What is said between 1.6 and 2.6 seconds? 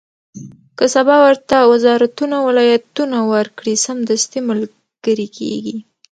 وزارتونه او